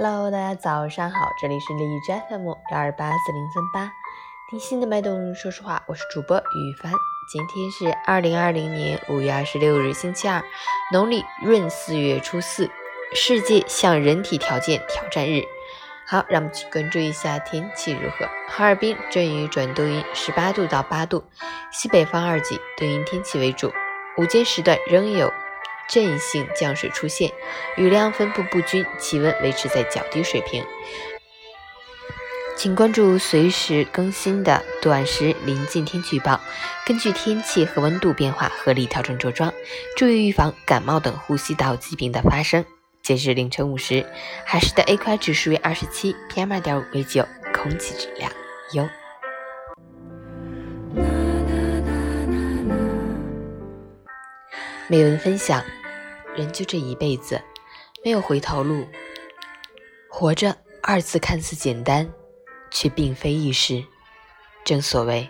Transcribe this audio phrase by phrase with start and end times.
[0.00, 3.92] Hello，大家早上好，这里是荔枝 FM 幺二八四零三八，
[4.48, 5.34] 听心的脉动。
[5.34, 6.92] 说实话，我是主播于帆。
[7.32, 10.40] 今天是二零二零年五月二十六日，星期二，
[10.92, 12.70] 农历闰四月初四，
[13.12, 15.42] 世界向人体条件挑战日。
[16.06, 18.24] 好，让我们去关注一下天气如何。
[18.48, 21.24] 哈尔滨阵雨转多云，十八度到八度，
[21.72, 23.72] 西北方二级，多云天气为主。
[24.16, 25.28] 午间时段仍有。
[25.88, 27.32] 阵性降水出现，
[27.76, 30.64] 雨量分布不均，气温维持在较低水平。
[32.56, 36.40] 请关注随时更新的短时临近天气预报，
[36.84, 39.54] 根据天气和温度变化合理调整着装，
[39.96, 42.64] 注意预防感冒等呼吸道疾病的发生。
[43.00, 44.04] 截至凌晨五时，
[44.44, 48.30] 海市的 AQI 指数为二十七，PM 二点五为九，空气质量
[48.72, 48.88] 优。
[54.88, 55.62] 美文分享。
[56.38, 57.42] 人就这一辈子，
[58.04, 58.86] 没有回头路。
[60.08, 62.08] 活着二字看似简单，
[62.70, 63.84] 却并非易事。
[64.64, 65.28] 正所谓，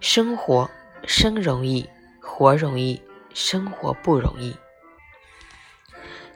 [0.00, 0.70] 生活
[1.06, 1.88] 生容易，
[2.20, 3.00] 活容易，
[3.32, 4.54] 生活不容易。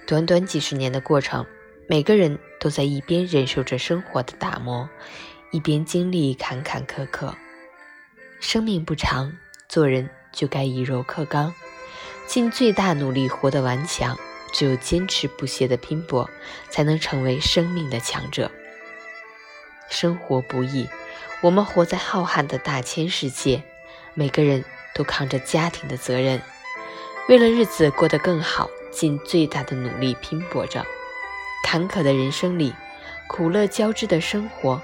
[0.06, 1.44] 短短几十年的过程，
[1.86, 4.88] 每个人都在一边忍受着生活的打磨，
[5.52, 7.34] 一边经历坎坎坷坷。
[8.40, 9.30] 生命不长，
[9.68, 11.52] 做人就该以柔克刚。
[12.28, 14.14] 尽最大努力活得顽强，
[14.52, 16.28] 只有坚持不懈的拼搏，
[16.68, 18.50] 才能成为生命的强者。
[19.88, 20.86] 生活不易，
[21.40, 23.62] 我们活在浩瀚的大千世界，
[24.12, 24.62] 每个人
[24.94, 26.42] 都扛着家庭的责任，
[27.30, 30.84] 为了日子过得更好，尽最大的努力拼搏着。
[31.64, 32.74] 坎坷的人生里，
[33.26, 34.82] 苦乐交织的生活，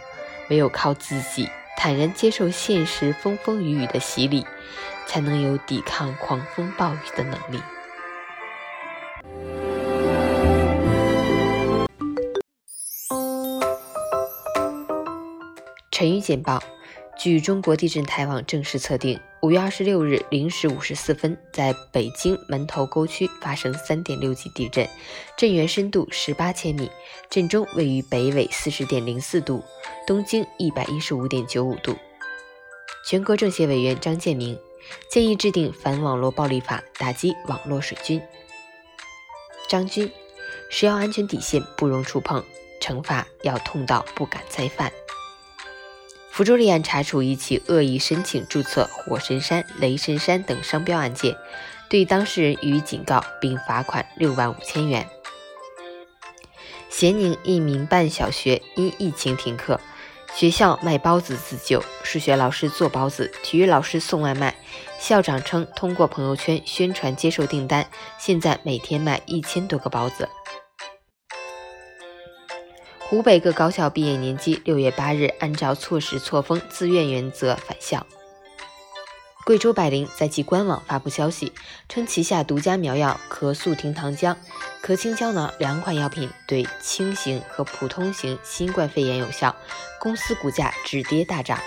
[0.48, 1.50] 唯有靠自己
[1.85, 4.47] 坦然接受现实风风雨雨的洗礼。
[5.07, 7.61] 才能有抵抗狂风暴雨的能力。
[15.91, 16.62] 晨语简报：
[17.19, 24.88] 据中国地震台网正式测定，五月二十六日零时五十四分，在北京门头沟区发生三点六级地震，
[25.37, 26.91] 震源深度十八千米，
[27.28, 29.62] 震中位于北纬四十点零四度，
[30.06, 31.94] 东经一百一十五点九五度。
[33.06, 34.59] 全国政协委员张建明。
[35.10, 38.22] 建议制定反网络暴力法，打击网络水军。
[39.69, 40.11] 张军，
[40.71, 42.43] 食药安全底线不容触碰，
[42.81, 44.91] 惩罚要痛到不敢再犯。
[46.34, 51.37] 福州立案查处一起恶意申请注册“火神山”“雷神山”等商标案件，
[51.89, 55.09] 对当事人予以警告，并罚款六万五千元。
[56.91, 59.81] 咸宁一民办小学因疫情停课。
[60.34, 64.56] 学校卖包子自救，数学老师做包子，体育老师送外卖。
[64.99, 67.87] 校长称通过朋友圈宣传接受订单，
[68.19, 70.28] 现在每天卖一千多个包子。
[73.09, 78.04] 湖北各高校毕业年级六月八日按照错时错峰自愿原则返校。
[79.44, 81.53] 贵州百灵在其官网发布消息，
[81.88, 84.34] 称旗下独家苗药咳速停糖浆、
[84.82, 89.54] 咳清胶囊两款药品对轻型和普通型新冠肺炎有效，
[90.00, 91.60] 公司股价止跌大涨。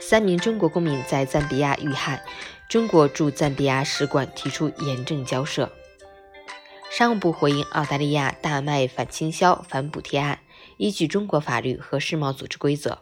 [0.00, 2.24] 三名中国公民在赞比亚遇害，
[2.68, 5.70] 中国驻赞比亚使馆提出严正交涉。
[6.96, 10.38] 商务部回应澳大利亚大麦反倾销、反补贴案，
[10.76, 13.00] 依据中国法律和世贸组织规则。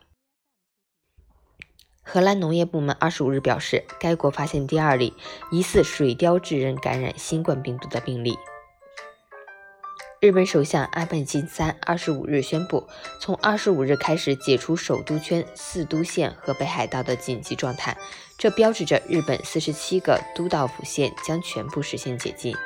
[2.00, 5.12] 荷兰农业部门二十五日表示，该国发现第二例
[5.50, 8.38] 疑似水貂致人感染新冠病毒的病例。
[10.22, 12.88] 日本首相安倍晋三二十五日宣布，
[13.20, 17.94] 从二十五日开始解除首都圈、四都县和北海道的紧急状态，
[18.38, 22.56] 这标志着日本四十七个都道府县将全部实现解禁。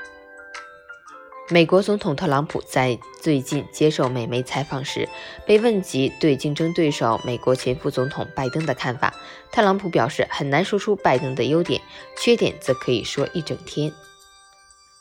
[1.49, 5.09] 美国总统特朗普在最近接受美媒采访时，
[5.47, 9.15] 被问及对竞争对手美国前副总统拜登的看法，
[9.53, 11.81] 特朗普表示很难说出拜登的优点，
[12.19, 13.93] 缺点则可以说一整天。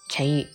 [0.07, 0.45] 陈宇，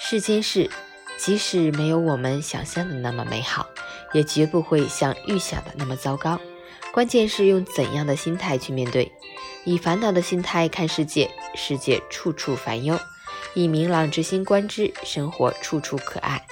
[0.00, 0.68] 世间事，
[1.16, 3.68] 即使没有我们想象的那么美好，
[4.12, 6.40] 也绝不会像预想的那么糟糕。
[6.92, 9.12] 关键是用怎样的心态去面对，
[9.64, 12.98] 以烦恼的心态看世界，世界处处烦忧。
[13.54, 16.46] 以明朗之心观之，生活处处可爱。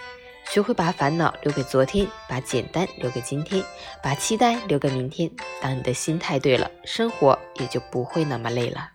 [0.51, 3.65] 学会把烦恼留给昨天，把简单留给今天，
[4.03, 5.31] 把期待留给明天。
[5.61, 8.91] 当你的心态对了，生活也就不会那么累了。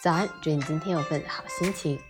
[0.00, 2.00] 早安，祝你今天有份好心情。